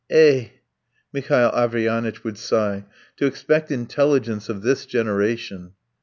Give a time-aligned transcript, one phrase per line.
[0.09, 0.47] "Eh!"
[1.13, 2.85] Mihail Averyanitch would sigh.
[3.17, 5.73] "To expect intelligence of this generation!"